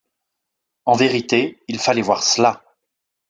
[0.85, 2.63] En vérité, il fallait voir cela!